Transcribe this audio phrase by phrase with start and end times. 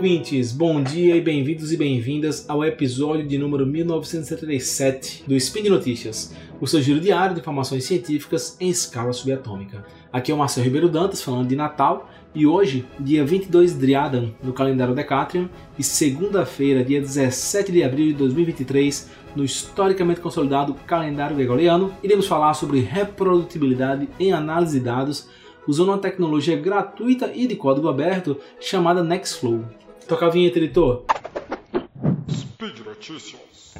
[0.00, 0.50] ouvintes!
[0.50, 6.66] Bom dia e bem-vindos e bem-vindas ao episódio de número 1977 do Spin Notícias, o
[6.66, 9.84] seu giro diário de informações científicas em escala subatômica.
[10.10, 14.30] Aqui é o Marcelo Ribeiro Dantas falando de Natal e hoje, dia 22 de Driadan,
[14.42, 21.36] no calendário Decatrium, e segunda-feira, dia 17 de abril de 2023, no historicamente consolidado calendário
[21.36, 25.28] gregoriano, iremos falar sobre reprodutibilidade em análise de dados
[25.68, 29.62] usando uma tecnologia gratuita e de código aberto chamada Nextflow.
[30.06, 31.04] Toca a vinheta, editor.
[32.30, 33.74] Speed Notícias.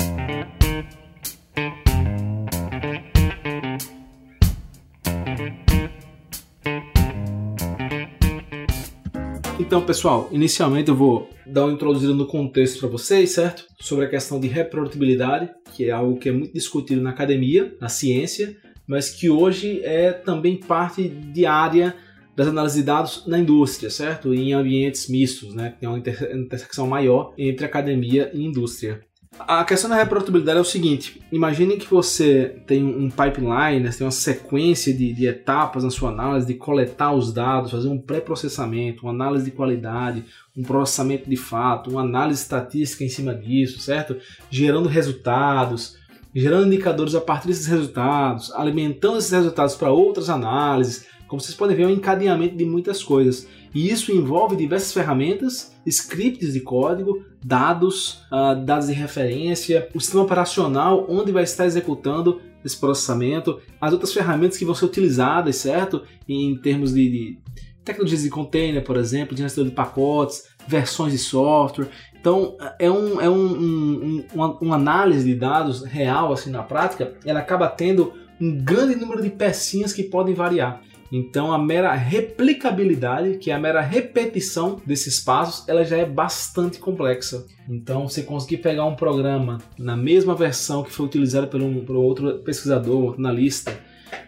[9.59, 13.66] Então, pessoal, inicialmente eu vou dar uma introduzida no contexto para vocês, certo?
[13.78, 17.89] Sobre a questão de reprodutibilidade, que é algo que é muito discutido na academia, na
[17.89, 18.56] ciência,
[18.87, 21.94] mas que hoje é também parte diária
[22.41, 24.33] das análises de dados na indústria, certo?
[24.33, 25.74] Em ambientes mistos, né?
[25.78, 29.02] Tem uma intersecção maior entre academia e indústria.
[29.41, 33.91] A questão da reprodutibilidade é o seguinte: imagine que você tem um pipeline, né?
[33.91, 38.00] tem uma sequência de, de, etapas na sua análise, de coletar os dados, fazer um
[38.00, 40.25] pré-processamento, uma análise de qualidade,
[40.56, 44.16] um processamento de fato, uma análise estatística em cima disso, certo?
[44.50, 45.94] Gerando resultados,
[46.34, 51.10] gerando indicadores a partir desses resultados, alimentando esses resultados para outras análises.
[51.31, 53.47] Como vocês podem ver, é um encadeamento de muitas coisas.
[53.73, 60.25] E isso envolve diversas ferramentas, scripts de código, dados, uh, dados de referência, o sistema
[60.25, 66.03] operacional onde vai estar executando esse processamento, as outras ferramentas que vão ser utilizadas, certo?
[66.28, 67.39] Em termos de, de
[67.84, 71.91] tecnologias de container, por exemplo, de gestão de pacotes, versões de software.
[72.20, 77.15] Então, é, um, é um, um, uma, uma, análise de dados real, assim, na prática,
[77.25, 80.83] ela acaba tendo um grande número de pecinhas que podem variar.
[81.12, 86.78] Então, a mera replicabilidade, que é a mera repetição desses passos, ela já é bastante
[86.78, 87.47] complexa.
[87.69, 91.97] Então, você conseguir pegar um programa na mesma versão que foi utilizada por um, por
[91.97, 93.76] outro pesquisador, analista,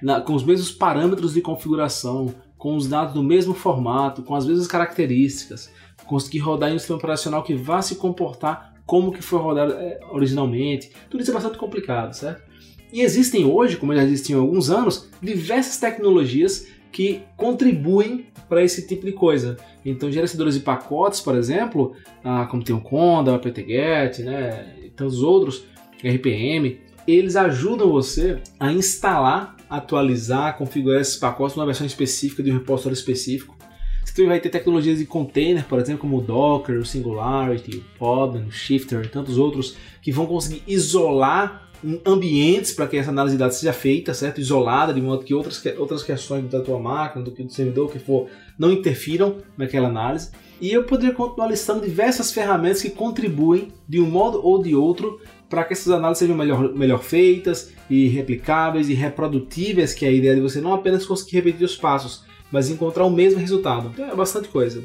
[0.03, 4.47] na, com os mesmos parâmetros de configuração, com os dados do mesmo formato, com as
[4.47, 5.71] mesmas características,
[6.05, 10.01] conseguir rodar em um sistema operacional que vá se comportar como que foi rodado é,
[10.11, 10.93] originalmente.
[11.09, 12.43] Tudo isso é bastante complicado, certo?
[12.93, 18.87] E existem hoje, como já existiam há alguns anos, diversas tecnologias que contribuem para esse
[18.87, 19.57] tipo de coisa.
[19.85, 24.91] Então, gerenciadores de pacotes, por exemplo, ah, como tem o Conda, o apt-get, né, e
[24.91, 25.65] tantos outros,
[26.05, 32.55] RPM, eles ajudam você a instalar, atualizar, configurar esses pacotes numa versão específica de um
[32.59, 33.57] repositório específico.
[34.05, 38.47] Você vai ter tecnologias de container, por exemplo, como o Docker, o Singularity, o Podman,
[38.47, 41.72] o Shifter e tantos outros, que vão conseguir isolar
[42.07, 44.41] ambientes para que essa análise de dados seja feita, certo?
[44.41, 47.99] Isolada, de modo que outras, outras questões da tua máquina, do que do servidor, que
[47.99, 48.29] for,
[48.59, 50.31] não interfiram naquela análise.
[50.61, 55.21] E eu poderia continuar listando diversas ferramentas que contribuem de um modo ou de outro
[55.49, 60.13] para que essas análises sejam melhor, melhor feitas e replicáveis e reprodutíveis, que é a
[60.13, 63.91] ideia de você não apenas conseguir repetir os passos, mas encontrar o mesmo resultado.
[63.93, 64.83] Então é bastante coisa.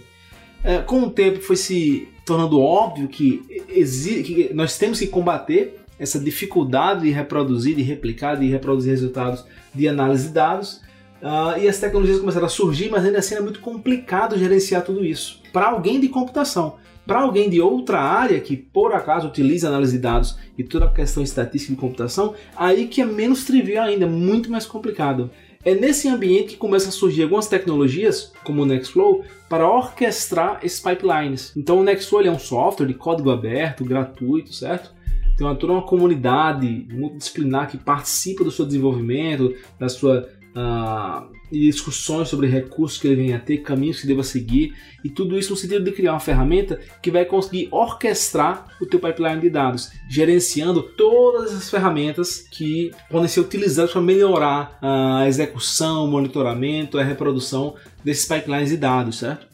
[0.64, 6.20] É, com o tempo foi se tornando óbvio que, que nós temos que combater essa
[6.20, 10.82] dificuldade de reproduzir, de replicar, de reproduzir resultados de análise de dados.
[11.22, 15.04] Uh, e as tecnologias começaram a surgir, mas ainda assim é muito complicado gerenciar tudo
[15.04, 15.42] isso.
[15.52, 16.76] Para alguém de computação,
[17.08, 20.92] para alguém de outra área que por acaso utiliza análise de dados e toda a
[20.92, 25.32] questão estatística de computação, aí que é menos trivial ainda, muito mais complicado.
[25.64, 30.80] É nesse ambiente que começam a surgir algumas tecnologias, como o Nextflow, para orquestrar esses
[30.80, 31.52] pipelines.
[31.58, 34.94] Então o Nextflow é um software de código aberto, gratuito, certo?
[35.38, 40.28] Tem uma, toda uma comunidade multidisciplinar que participa do seu desenvolvimento, da sua
[40.58, 45.38] uh, discussões sobre recursos que ele venha a ter, caminhos que deva seguir, e tudo
[45.38, 49.50] isso no sentido de criar uma ferramenta que vai conseguir orquestrar o teu pipeline de
[49.50, 56.98] dados, gerenciando todas as ferramentas que podem ser utilizadas para melhorar a execução, o monitoramento,
[56.98, 59.47] a reprodução desses pipelines de dados, certo?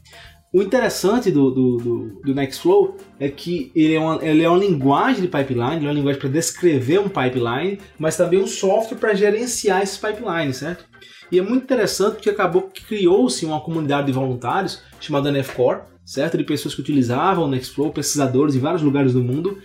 [0.54, 4.60] O interessante do, do, do, do, Nextflow é que ele é, uma, ele é uma
[4.60, 9.00] linguagem de pipeline, ele é uma linguagem para descrever um pipeline, mas também um software
[9.00, 10.86] para gerenciar esses pipelines, certo?
[11.32, 16.38] E é muito interessante porque acabou que criou-se uma comunidade de voluntários chamada NFCore, certo?
[16.38, 19.58] De pessoas que utilizavam o Nextflow, pesquisadores em vários lugares do mundo.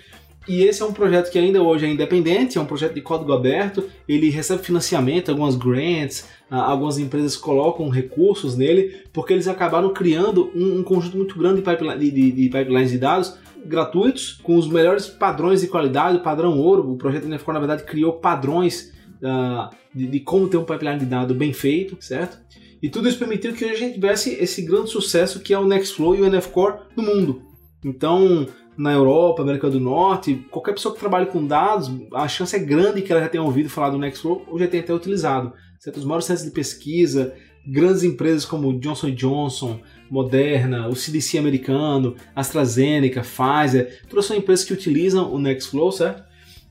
[0.49, 3.33] E esse é um projeto que ainda hoje é independente, é um projeto de código
[3.35, 10.51] aberto, ele recebe financiamento, algumas grants, algumas empresas colocam recursos nele, porque eles acabaram criando
[10.55, 13.37] um, um conjunto muito grande de, pipeline, de, de, pipelines de dados
[13.67, 16.93] gratuitos, com os melhores padrões de qualidade, o padrão ouro.
[16.93, 21.07] O projeto NFCore, na verdade, criou padrões uh, de, de, como ter um pipeline de
[21.07, 22.39] dados bem feito, certo?
[22.81, 26.15] E tudo isso permitiu que a gente tivesse esse grande sucesso que é o Nextflow
[26.15, 27.43] e o NFCore no mundo.
[27.85, 28.47] Então,
[28.79, 33.03] na Europa, América do Norte, qualquer pessoa que trabalhe com dados, a chance é grande
[33.03, 35.53] que ela já tenha ouvido falar do Nextflow ou já tenha até utilizado.
[35.81, 35.97] Certo?
[35.97, 37.35] Os maiores centros de pesquisa,
[37.67, 44.73] grandes empresas como Johnson Johnson, Moderna, o CDC americano, AstraZeneca, Pfizer, todas são empresas que
[44.73, 46.23] utilizam o Nextflow, certo?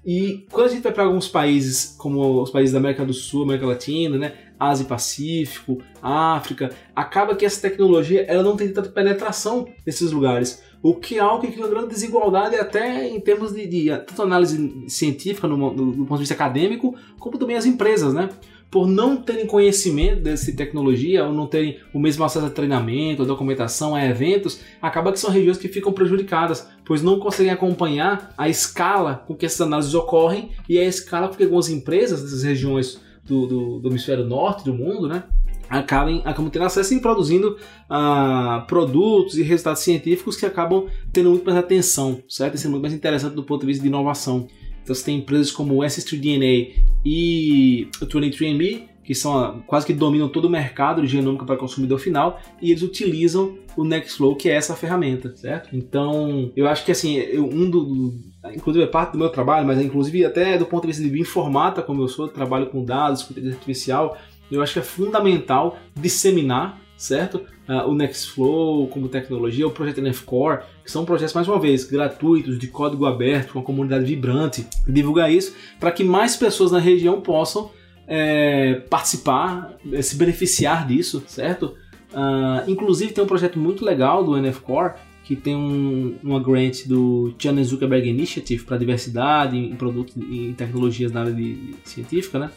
[0.05, 3.43] E quando a gente vai para alguns países, como os países da América do Sul,
[3.43, 8.89] América Latina, né, Ásia e Pacífico, África, acaba que essa tecnologia ela não tem tanta
[8.89, 13.53] penetração nesses lugares, o que é algo que cria uma grande desigualdade até em termos
[13.53, 17.65] de, de tanto análise científica no, no, do ponto de vista acadêmico, como também as
[17.65, 18.29] empresas, né?
[18.69, 23.25] Por não terem conhecimento dessa tecnologia, ou não terem o mesmo acesso a treinamento, a
[23.25, 28.49] documentação, a eventos, acaba que são regiões que ficam prejudicadas, pois não conseguem acompanhar a
[28.49, 32.99] escala com que essas análises ocorrem e a escala com que algumas empresas dessas regiões
[33.27, 35.23] do, do, do hemisfério norte do mundo, né?
[35.69, 37.57] acabem, acabam tendo acesso e produzindo
[37.89, 42.55] uh, produtos e resultados científicos que acabam tendo muito mais atenção, certo?
[42.55, 44.47] E sendo muito mais interessante do ponto de vista de inovação.
[44.83, 46.73] Então você tem empresas como o Ancestry.dna
[47.05, 51.97] e o 23andMe, que são quase que dominam todo o mercado de genômica para consumidor
[51.97, 55.73] final, e eles utilizam o Nextflow, que é essa ferramenta, certo?
[55.73, 58.13] Então, eu acho que assim, eu, um do,
[58.53, 61.81] inclusive é parte do meu trabalho, mas inclusive até do ponto de vista de bioinformata,
[61.81, 64.17] como eu sou, trabalho com dados, com inteligência artificial,
[64.51, 67.45] eu acho que é fundamental disseminar, certo?
[67.69, 72.59] Uh, o Nextflow como tecnologia, o projeto NFCore, que são projetos, mais uma vez, gratuitos,
[72.59, 77.21] de código aberto, com uma comunidade vibrante, divulgar isso para que mais pessoas na região
[77.21, 77.71] possam
[78.07, 81.75] é, participar, é, se beneficiar disso, certo?
[82.13, 84.93] Uh, inclusive tem um projeto muito legal do NFCore
[85.25, 91.11] que tem um, uma grant do Chan Zuckerberg Initiative para diversidade em produtos e tecnologias
[91.11, 92.49] na área de, de científica, né?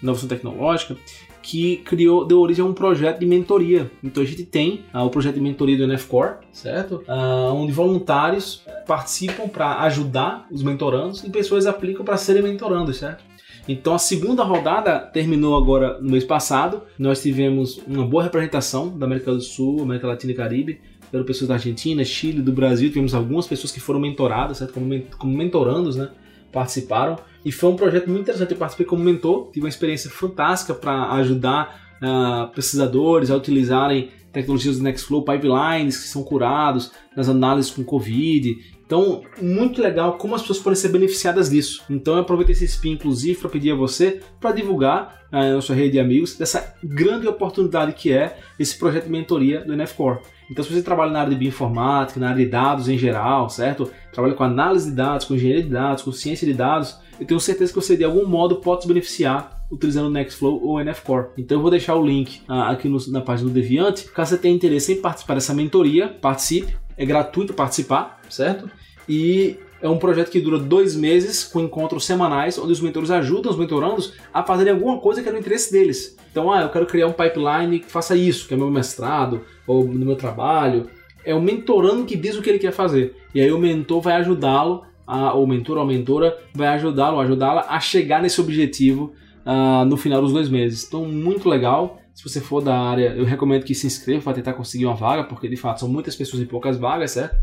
[0.00, 0.96] inovação tecnológica,
[1.42, 3.90] que criou, deu origem a um projeto de mentoria.
[4.02, 7.02] Então a gente tem uh, o projeto de mentoria do NFCore, certo?
[7.08, 13.24] Uh, onde voluntários participam para ajudar os mentorandos e pessoas aplicam para serem mentorandos, certo?
[13.68, 16.82] Então a segunda rodada terminou agora no mês passado.
[16.98, 20.80] Nós tivemos uma boa representação da América do Sul, América Latina e Caribe.
[21.10, 22.88] Pelo pessoas da Argentina, Chile, do Brasil.
[22.88, 24.72] Tivemos algumas pessoas que foram mentoradas, certo?
[24.72, 26.08] Como, como mentorandos, né?
[26.50, 27.18] Participaram.
[27.44, 28.52] E foi um projeto muito interessante.
[28.52, 34.78] Eu participei como mentor, tive uma experiência fantástica para ajudar uh, pesquisadores a utilizarem tecnologias
[34.78, 38.56] do Nextflow, pipelines que são curados nas análises com Covid.
[38.84, 41.82] Então, muito legal como as pessoas podem ser beneficiadas disso.
[41.88, 45.74] Então, eu aproveitei esse spin, inclusive, para pedir a você para divulgar uh, na sua
[45.74, 50.20] rede de amigos dessa grande oportunidade que é esse projeto de mentoria do NFCore.
[50.50, 53.90] Então, se você trabalha na área de bioinformática, na área de dados em geral, certo?
[54.12, 57.40] Trabalha com análise de dados, com engenharia de dados, com ciência de dados, eu tenho
[57.40, 61.28] certeza que você de algum modo pode se beneficiar utilizando o Nextflow ou NFCore.
[61.38, 64.04] Então eu vou deixar o link ah, aqui no, na página do Deviante.
[64.08, 66.76] Caso você tenha interesse em participar dessa mentoria, participe.
[66.96, 68.70] É gratuito participar, certo?
[69.08, 73.50] E é um projeto que dura dois meses, com encontros semanais, onde os mentores ajudam
[73.50, 76.16] os mentorandos a fazerem alguma coisa que é no interesse deles.
[76.30, 79.84] Então, ah, eu quero criar um pipeline que faça isso, que é meu mestrado, ou
[79.84, 80.86] no meu trabalho.
[81.24, 83.16] É o mentorando que diz o que ele quer fazer.
[83.34, 87.66] E aí o mentor vai ajudá-lo a, o mentor ou a mentora vai ajudá-lo, ajudá-la
[87.68, 89.12] a chegar nesse objetivo
[89.46, 90.84] uh, no final dos dois meses.
[90.86, 91.98] Então, muito legal.
[92.14, 95.24] Se você for da área, eu recomendo que se inscreva para tentar conseguir uma vaga,
[95.24, 97.34] porque de fato são muitas pessoas e poucas vagas, certo?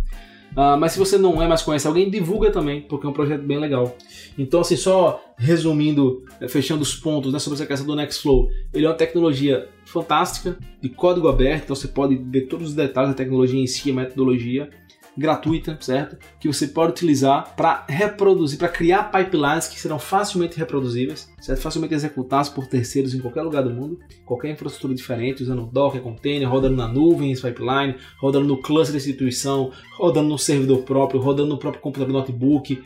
[0.52, 3.44] Uh, mas se você não é, mas conhece alguém, divulga também, porque é um projeto
[3.44, 3.96] bem legal.
[4.38, 8.86] Então, assim, só resumindo, eh, fechando os pontos né, sobre essa questão do Nextflow, ele
[8.86, 13.16] é uma tecnologia fantástica, de código aberto, então você pode ver todos os detalhes da
[13.16, 14.70] tecnologia em si, a metodologia
[15.18, 16.18] gratuita, certo?
[16.40, 21.62] Que você pode utilizar para reproduzir, para criar pipelines que serão facilmente reproduzíveis, certo?
[21.62, 26.50] Facilmente executados por terceiros em qualquer lugar do mundo, qualquer infraestrutura diferente, usando Docker, container,
[26.50, 31.50] rodando na nuvem, esse pipeline, rodando no cluster da instituição, rodando no servidor próprio, rodando
[31.50, 32.82] no próprio computador notebook.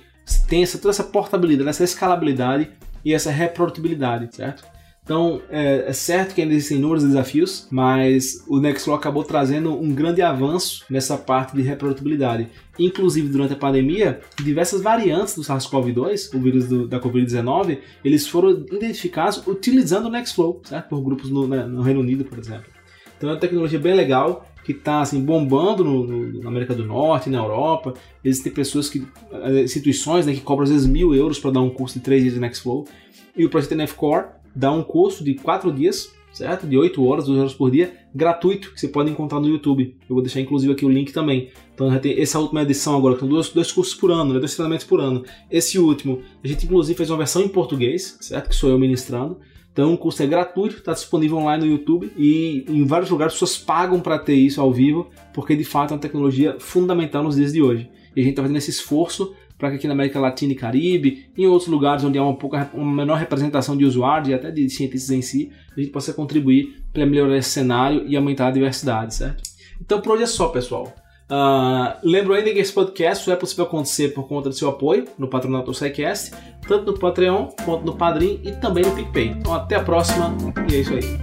[0.47, 2.71] Tem essa, toda essa portabilidade, essa escalabilidade
[3.03, 4.63] e essa reprodutibilidade, certo?
[5.03, 9.93] Então, é, é, certo que ainda existem inúmeros desafios, mas o Nextflow acabou trazendo um
[9.93, 12.47] grande avanço nessa parte de reprodutibilidade.
[12.79, 18.51] Inclusive, durante a pandemia, diversas variantes do SARS-CoV-2, o vírus do, da Covid-19, eles foram
[18.51, 20.87] identificados utilizando o Nextflow, certo?
[20.87, 22.71] Por grupos no, né, no Reino Unido, por exemplo.
[23.17, 26.85] Então, é uma tecnologia bem legal, que está assim, bombando no, no, na América do
[26.85, 27.93] Norte, na Europa.
[28.23, 31.69] Existem pessoas que, eh, instituições né, que cobram às vezes mil euros para dar um
[31.69, 32.87] curso de três dias de Nextflow.
[33.35, 36.67] E o projeto NFCore dá um curso de 4 dias, certo?
[36.67, 39.95] De 8 horas, 2 horas por dia, gratuito, que você pode encontrar no YouTube.
[40.09, 41.49] Eu vou deixar inclusive aqui o link também.
[41.73, 44.39] Então já tem essa última edição agora, que são dois, dois cursos por ano, né?
[44.39, 45.23] dois treinamentos por ano.
[45.49, 48.49] Esse último, a gente inclusive fez uma versão em português, certo?
[48.49, 49.37] Que sou eu ministrando.
[49.71, 53.39] Então o curso é gratuito, está disponível online no YouTube e em vários lugares as
[53.39, 57.35] pessoas pagam para ter isso ao vivo, porque de fato é uma tecnologia fundamental nos
[57.35, 57.89] dias de hoje.
[58.15, 59.33] E a gente está fazendo esse esforço
[59.63, 62.69] para que aqui na América Latina e Caribe, em outros lugares onde há uma, pouca,
[62.73, 66.83] uma menor representação de usuários e até de cientistas em si, a gente possa contribuir
[66.91, 69.41] para melhorar esse cenário e aumentar a diversidade, certo?
[69.79, 70.93] Então por hoje é só, pessoal.
[71.31, 75.05] Uh, lembro ainda que esse podcast só é possível acontecer por conta do seu apoio
[75.17, 76.33] no patronato do SciCast,
[76.67, 79.29] tanto no Patreon quanto no Padrim e também no PicPay.
[79.29, 80.35] Então até a próxima
[80.69, 81.22] e é isso aí.